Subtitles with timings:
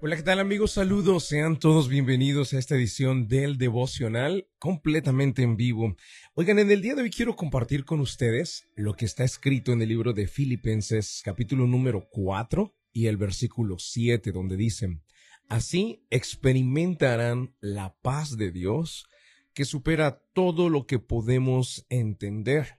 [0.00, 0.70] Hola, ¿qué tal amigos?
[0.70, 5.96] Saludos, sean todos bienvenidos a esta edición del devocional completamente en vivo.
[6.34, 9.82] Oigan, en el día de hoy quiero compartir con ustedes lo que está escrito en
[9.82, 15.02] el libro de Filipenses capítulo número 4 y el versículo 7 donde dicen,
[15.48, 19.08] así experimentarán la paz de Dios
[19.52, 22.78] que supera todo lo que podemos entender.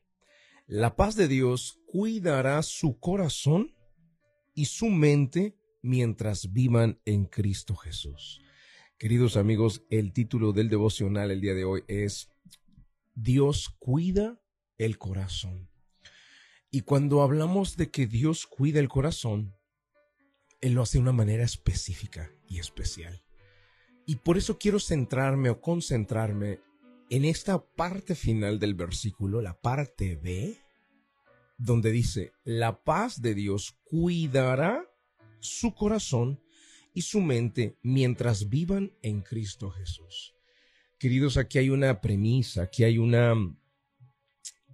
[0.67, 3.75] La paz de Dios cuidará su corazón
[4.55, 8.41] y su mente mientras vivan en Cristo Jesús.
[8.97, 12.29] Queridos amigos, el título del devocional el día de hoy es
[13.15, 14.41] Dios cuida
[14.77, 15.69] el corazón.
[16.71, 19.55] Y cuando hablamos de que Dios cuida el corazón,
[20.61, 23.23] Él lo hace de una manera específica y especial.
[24.05, 26.59] Y por eso quiero centrarme o concentrarme
[27.09, 30.57] en esta parte final del versículo, la parte B,
[31.57, 34.88] donde dice, la paz de Dios cuidará
[35.39, 36.41] su corazón
[36.93, 40.35] y su mente mientras vivan en Cristo Jesús.
[40.97, 43.33] Queridos, aquí hay una premisa, aquí hay una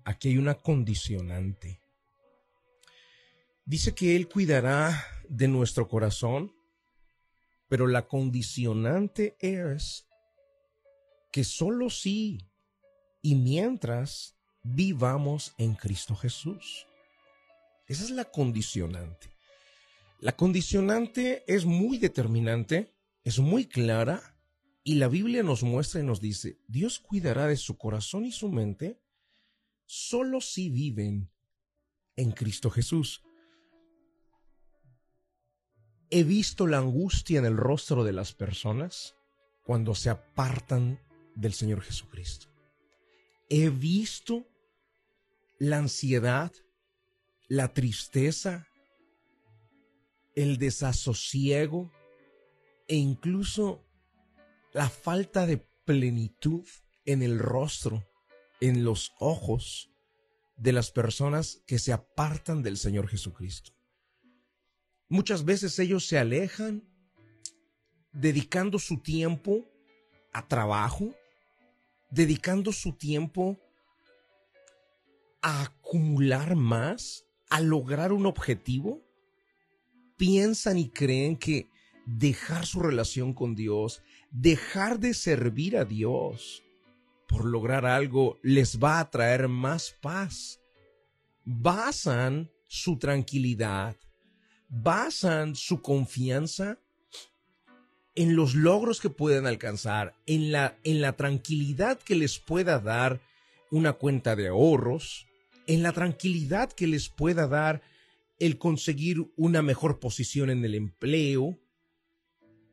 [0.03, 1.81] aquí hay una condicionante.
[3.66, 6.55] Dice que él cuidará de nuestro corazón,
[7.67, 10.07] pero la condicionante es
[11.31, 12.47] que solo si
[13.22, 16.88] y mientras vivamos en Cristo Jesús.
[17.88, 19.34] Esa es la condicionante.
[20.19, 24.35] La condicionante es muy determinante, es muy clara,
[24.83, 28.49] y la Biblia nos muestra y nos dice, Dios cuidará de su corazón y su
[28.49, 29.02] mente
[29.85, 31.31] solo si viven
[32.16, 33.23] en Cristo Jesús.
[36.11, 39.16] He visto la angustia en el rostro de las personas
[39.63, 41.00] cuando se apartan
[41.35, 42.47] del Señor Jesucristo.
[43.50, 44.47] He visto
[45.57, 46.52] la ansiedad,
[47.47, 48.67] la tristeza,
[50.36, 51.91] el desasosiego
[52.88, 53.83] e incluso
[54.73, 56.66] la falta de plenitud
[57.05, 58.05] en el rostro,
[58.59, 59.91] en los ojos
[60.57, 63.72] de las personas que se apartan del Señor Jesucristo.
[65.07, 66.84] Muchas veces ellos se alejan
[68.12, 69.69] dedicando su tiempo
[70.34, 71.13] a trabajo,
[72.09, 73.59] dedicando su tiempo
[75.41, 79.04] a acumular más, a lograr un objetivo,
[80.17, 81.69] piensan y creen que
[82.05, 86.63] dejar su relación con Dios, dejar de servir a Dios
[87.27, 90.59] por lograr algo les va a traer más paz.
[91.43, 93.95] Basan su tranquilidad,
[94.69, 96.79] basan su confianza
[98.15, 103.19] en los logros que pueden alcanzar, en la, en la tranquilidad que les pueda dar
[103.71, 105.27] una cuenta de ahorros,
[105.67, 107.81] en la tranquilidad que les pueda dar
[108.40, 111.59] el conseguir una mejor posición en el empleo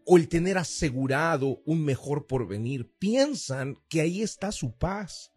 [0.05, 5.33] o el tener asegurado un mejor porvenir, piensan que ahí está su paz.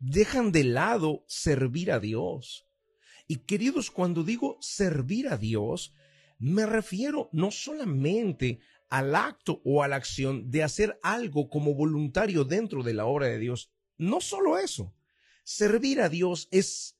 [0.00, 2.66] Dejan de lado servir a Dios.
[3.28, 5.94] Y queridos, cuando digo servir a Dios,
[6.38, 12.44] me refiero no solamente al acto o a la acción de hacer algo como voluntario
[12.44, 13.70] dentro de la obra de Dios.
[13.96, 14.94] No solo eso.
[15.44, 16.96] Servir a Dios es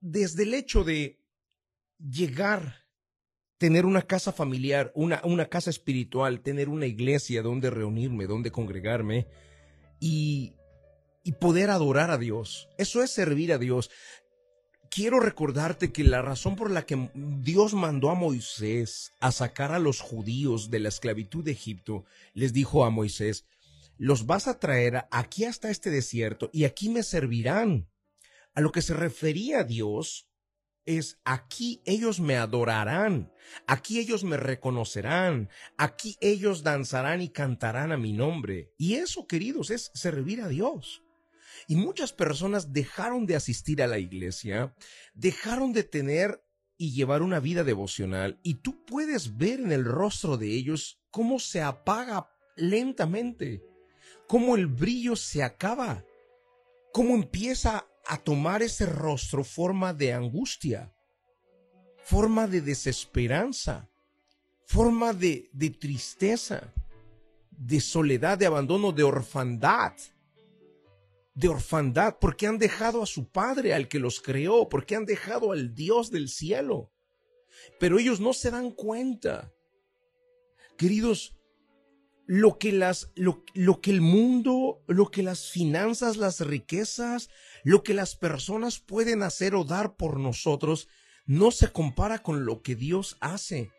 [0.00, 1.23] desde el hecho de
[2.08, 2.84] llegar,
[3.58, 9.26] tener una casa familiar, una, una casa espiritual, tener una iglesia donde reunirme, donde congregarme
[10.00, 10.54] y,
[11.22, 12.68] y poder adorar a Dios.
[12.78, 13.90] Eso es servir a Dios.
[14.90, 19.80] Quiero recordarte que la razón por la que Dios mandó a Moisés a sacar a
[19.80, 23.44] los judíos de la esclavitud de Egipto, les dijo a Moisés,
[23.96, 27.88] los vas a traer aquí hasta este desierto y aquí me servirán.
[28.56, 30.28] A lo que se refería Dios
[30.86, 33.32] es aquí ellos me adorarán,
[33.66, 38.72] aquí ellos me reconocerán, aquí ellos danzarán y cantarán a mi nombre.
[38.76, 41.02] Y eso, queridos, es servir a Dios.
[41.66, 44.74] Y muchas personas dejaron de asistir a la iglesia,
[45.14, 46.42] dejaron de tener
[46.76, 51.38] y llevar una vida devocional, y tú puedes ver en el rostro de ellos cómo
[51.38, 53.62] se apaga lentamente,
[54.26, 56.04] cómo el brillo se acaba,
[56.92, 60.92] cómo empieza a tomar ese rostro forma de angustia,
[62.02, 63.88] forma de desesperanza,
[64.66, 66.72] forma de, de tristeza,
[67.50, 69.94] de soledad, de abandono, de orfandad,
[71.34, 75.52] de orfandad, porque han dejado a su Padre, al que los creó, porque han dejado
[75.52, 76.92] al Dios del cielo.
[77.80, 79.52] Pero ellos no se dan cuenta.
[80.76, 81.33] Queridos,
[82.26, 87.28] lo que las, lo, lo que el mundo, lo que las finanzas, las riquezas,
[87.64, 90.88] lo que las personas pueden hacer o dar por nosotros
[91.26, 93.70] no se compara con lo que Dios hace.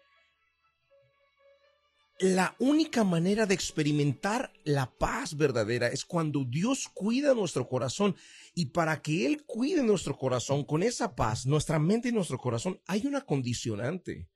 [2.17, 8.15] la única manera de experimentar la paz verdadera es cuando Dios cuida nuestro corazón.
[8.53, 12.79] Y para que Él cuide nuestro corazón con esa paz, nuestra mente y nuestro corazón,
[12.87, 14.29] hay una condicionante.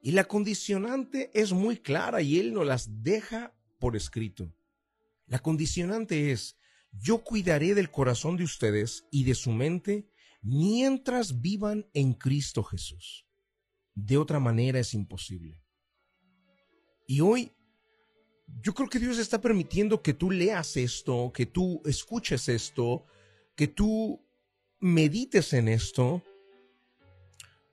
[0.00, 4.52] Y la condicionante es muy clara y Él nos las deja por escrito.
[5.26, 6.56] La condicionante es,
[6.92, 10.08] yo cuidaré del corazón de ustedes y de su mente
[10.42, 13.26] mientras vivan en Cristo Jesús.
[13.94, 15.62] De otra manera es imposible.
[17.06, 17.52] Y hoy
[18.62, 23.04] yo creo que Dios está permitiendo que tú leas esto, que tú escuches esto,
[23.54, 24.24] que tú
[24.78, 26.22] medites en esto,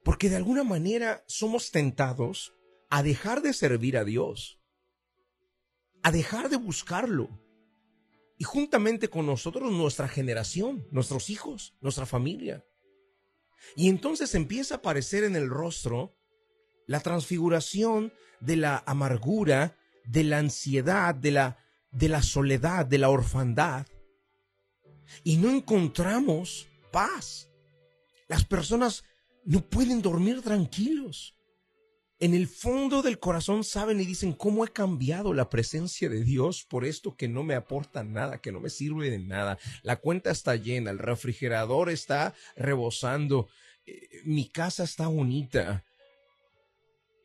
[0.07, 2.53] porque de alguna manera somos tentados
[2.89, 4.57] a dejar de servir a Dios,
[6.01, 7.27] a dejar de buscarlo.
[8.37, 12.63] Y juntamente con nosotros nuestra generación, nuestros hijos, nuestra familia.
[13.75, 16.15] Y entonces empieza a aparecer en el rostro
[16.85, 21.57] la transfiguración de la amargura, de la ansiedad, de la,
[21.91, 23.87] de la soledad, de la orfandad.
[25.25, 27.49] Y no encontramos paz.
[28.29, 29.03] Las personas
[29.47, 31.35] no pueden dormir tranquilos.
[32.19, 36.65] En el fondo del corazón saben y dicen, ¿cómo he cambiado la presencia de Dios
[36.65, 39.57] por esto que no me aporta nada, que no me sirve de nada?
[39.83, 43.47] La cuenta está llena, el refrigerador está rebosando,
[43.85, 45.85] eh, mi casa está bonita,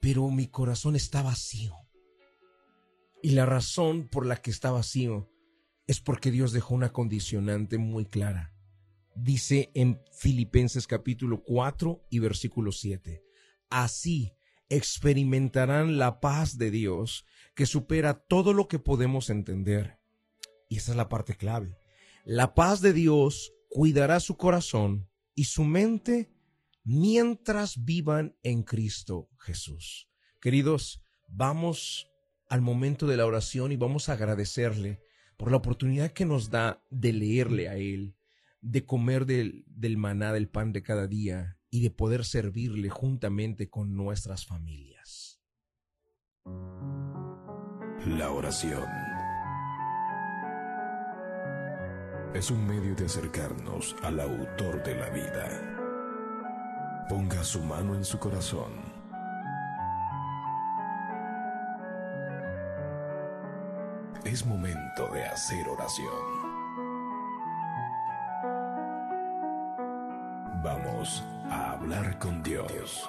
[0.00, 1.74] pero mi corazón está vacío.
[3.20, 5.28] Y la razón por la que está vacío
[5.88, 8.51] es porque Dios dejó una condicionante muy clara.
[9.14, 13.22] Dice en Filipenses capítulo 4 y versículo 7,
[13.68, 14.32] así
[14.68, 19.98] experimentarán la paz de Dios que supera todo lo que podemos entender.
[20.68, 21.76] Y esa es la parte clave.
[22.24, 26.32] La paz de Dios cuidará su corazón y su mente
[26.84, 30.08] mientras vivan en Cristo Jesús.
[30.40, 32.08] Queridos, vamos
[32.48, 35.02] al momento de la oración y vamos a agradecerle
[35.36, 38.14] por la oportunidad que nos da de leerle a Él,
[38.62, 43.68] de comer del, del maná, del pan de cada día y de poder servirle juntamente
[43.68, 45.40] con nuestras familias.
[48.06, 48.88] La oración
[52.34, 57.06] es un medio de acercarnos al autor de la vida.
[57.08, 58.72] Ponga su mano en su corazón.
[64.24, 66.41] Es momento de hacer oración.
[70.62, 73.08] Vamos a hablar con Dios.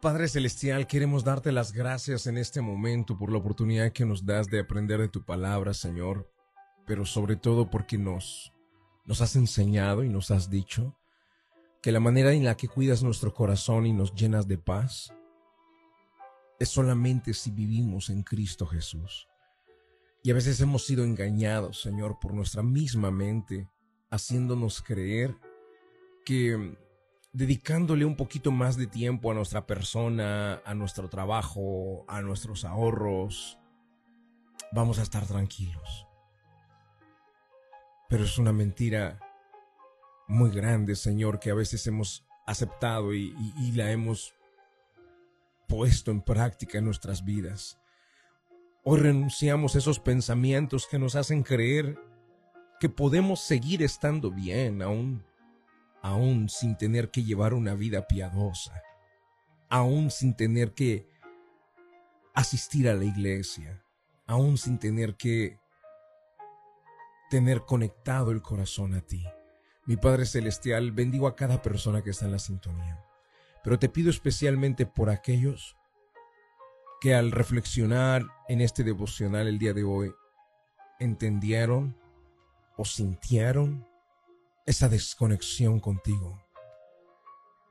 [0.00, 4.48] Padre Celestial, queremos darte las gracias en este momento por la oportunidad que nos das
[4.48, 6.32] de aprender de tu palabra, Señor
[6.86, 8.52] pero sobre todo porque nos,
[9.04, 10.96] nos has enseñado y nos has dicho
[11.80, 15.12] que la manera en la que cuidas nuestro corazón y nos llenas de paz
[16.58, 19.28] es solamente si vivimos en Cristo Jesús.
[20.22, 23.68] Y a veces hemos sido engañados, Señor, por nuestra misma mente,
[24.10, 25.36] haciéndonos creer
[26.24, 26.76] que
[27.32, 33.58] dedicándole un poquito más de tiempo a nuestra persona, a nuestro trabajo, a nuestros ahorros,
[34.72, 36.06] vamos a estar tranquilos.
[38.08, 39.18] Pero es una mentira
[40.28, 43.32] muy grande, Señor, que a veces hemos aceptado y,
[43.74, 44.34] la hemos
[45.68, 47.78] puesto en práctica en nuestras vidas.
[48.84, 52.00] Hoy renunciamos a esos pensamientos que nos hacen creer
[52.80, 55.24] que podemos seguir estando bien aún,
[56.00, 58.82] aún sin tener que llevar una vida piadosa,
[59.68, 61.06] aún sin tener que
[62.34, 63.84] asistir a la iglesia,
[64.26, 65.60] aún sin tener que
[67.30, 69.24] tener conectado el corazón a ti.
[69.86, 73.04] Mi Padre Celestial, bendigo a cada persona que está en la sintonía,
[73.62, 75.76] pero te pido especialmente por aquellos
[77.02, 80.14] que al reflexionar en este devocional el día de hoy,
[81.00, 81.98] entendieron
[82.76, 83.84] o sintieron
[84.66, 86.40] esa desconexión contigo.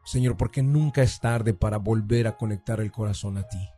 [0.03, 3.69] Señor, porque nunca es tarde para volver a conectar el corazón a ti.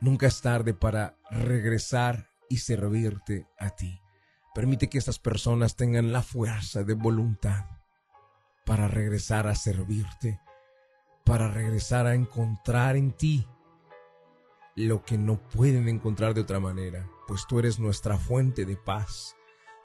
[0.00, 4.00] Nunca es tarde para regresar y servirte a ti.
[4.54, 7.64] Permite que estas personas tengan la fuerza de voluntad
[8.64, 10.40] para regresar a servirte,
[11.24, 13.44] para regresar a encontrar en ti
[14.86, 19.36] lo que no pueden encontrar de otra manera, pues tú eres nuestra fuente de paz,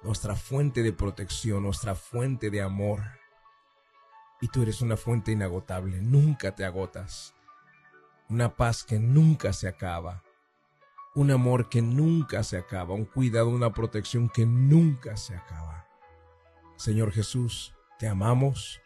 [0.04, 3.02] nuestra fuente de protección, nuestra fuente de amor.
[4.42, 7.34] Y tú eres una fuente inagotable, nunca te agotas,
[8.30, 10.24] una paz que nunca se acaba
[11.16, 15.88] un amor que nunca se acaba, un cuidado, una protección que nunca se acaba.
[16.76, 18.82] Señor Jesús, te amamos,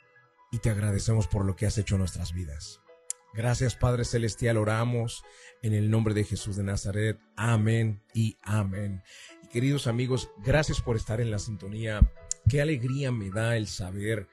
[0.52, 2.82] y te agradecemos por lo que has hecho en nuestras vidas.
[3.34, 5.24] Gracias Padre Celestial, oramos
[5.62, 7.20] en el nombre de Jesús de Nazaret.
[7.36, 9.04] Amén y amén.
[9.52, 12.12] Queridos amigos, gracias por estar en la sintonía.
[12.50, 14.28] Qué alegría me da el saber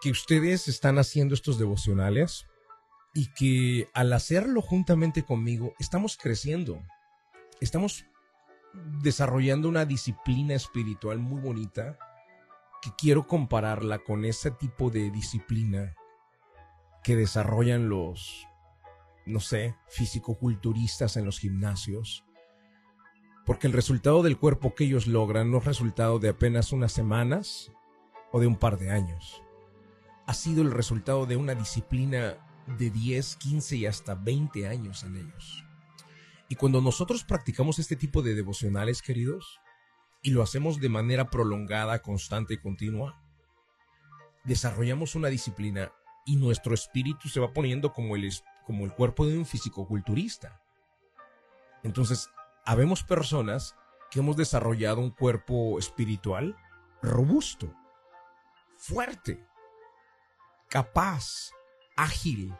[0.00, 2.46] que ustedes están haciendo estos devocionales
[3.14, 6.82] y que al hacerlo juntamente conmigo estamos creciendo.
[7.60, 8.06] Estamos
[9.02, 11.98] desarrollando una disciplina espiritual muy bonita
[12.82, 15.94] que quiero compararla con ese tipo de disciplina
[17.02, 18.46] que desarrollan los,
[19.26, 22.24] no sé, fisicoculturistas en los gimnasios.
[23.46, 27.72] Porque el resultado del cuerpo que ellos logran no es resultado de apenas unas semanas
[28.32, 29.42] o de un par de años.
[30.26, 32.36] Ha sido el resultado de una disciplina
[32.78, 35.64] de 10, 15 y hasta 20 años en ellos.
[36.48, 39.60] Y cuando nosotros practicamos este tipo de devocionales, queridos,
[40.22, 43.22] y lo hacemos de manera prolongada, constante y continua,
[44.44, 45.92] desarrollamos una disciplina
[46.30, 48.30] y nuestro espíritu se va poniendo como el,
[48.64, 50.62] como el cuerpo de un físico-culturista.
[51.82, 52.30] Entonces,
[52.64, 53.74] habemos personas
[54.12, 56.56] que hemos desarrollado un cuerpo espiritual
[57.02, 57.74] robusto,
[58.76, 59.44] fuerte,
[60.68, 61.50] capaz,
[61.96, 62.54] ágil,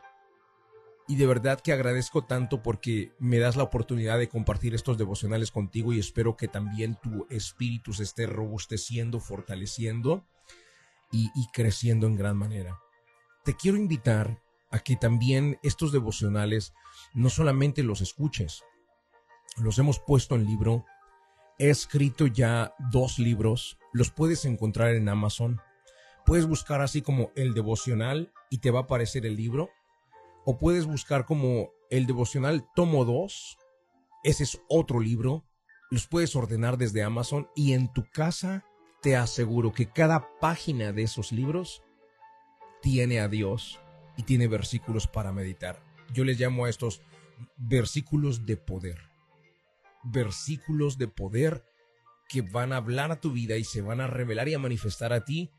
[1.07, 5.53] y de verdad que agradezco tanto porque me das la oportunidad de compartir estos devocionales
[5.53, 10.25] contigo y espero que también tu espíritu se esté robusteciendo, fortaleciendo
[11.13, 12.81] y, creciendo en gran manera.
[13.45, 16.75] Te quiero invitar a que también estos devocionales
[17.15, 18.63] no solamente los escuches,
[19.57, 20.85] los hemos puesto en libro,
[21.59, 25.61] he escrito ya dos libros, los puedes encontrar en Amazon,
[26.25, 29.71] puedes buscar así como el devocional y te va a aparecer el libro
[30.45, 33.59] o puedes buscar como el devocional tomo 2,
[34.23, 35.45] ese es otro libro,
[35.91, 38.65] los puedes ordenar desde Amazon y en tu casa
[39.03, 41.83] te aseguro que cada página de esos libros
[42.83, 43.81] tiene a Dios
[44.17, 45.83] y tiene versículos para meditar.
[46.13, 47.03] Yo les llamo a estos
[47.57, 48.99] versículos de poder.
[50.03, 51.65] Versículos de poder
[52.29, 55.13] que van a hablar a tu vida y se van a revelar y a manifestar
[55.13, 55.51] a ti.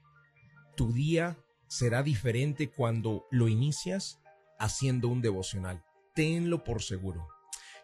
[0.76, 1.38] Tu día
[1.68, 4.20] será diferente cuando lo inicias
[4.58, 5.84] haciendo un devocional.
[6.14, 7.28] Tenlo por seguro.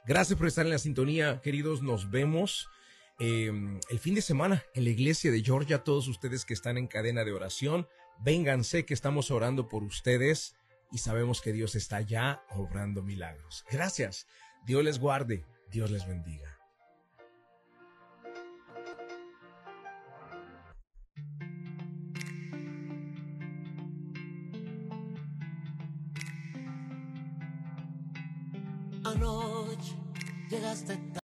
[0.06, 1.82] Gracias por estar en la sintonía, queridos.
[1.82, 2.70] Nos vemos
[3.20, 5.84] em, el fin de semana en la iglesia de Georgia.
[5.84, 7.88] Todos ustedes que están en cadena de oración,
[8.20, 10.56] vénganse que estamos orando por ustedes
[10.92, 13.66] y sabemos que Dios está ya obrando milagros.
[13.70, 14.28] Gracias.
[14.66, 15.46] Dios les guarde.
[15.70, 16.58] Dios les bendiga.
[29.04, 29.96] Anoche
[30.50, 31.18] llegaste